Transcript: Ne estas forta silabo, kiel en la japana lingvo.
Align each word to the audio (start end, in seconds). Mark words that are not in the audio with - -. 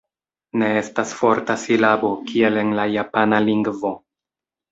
Ne 0.61 0.69
estas 0.79 1.11
forta 1.17 1.57
silabo, 1.65 2.09
kiel 2.31 2.57
en 2.63 2.73
la 2.79 2.87
japana 2.95 3.43
lingvo. 3.51 3.93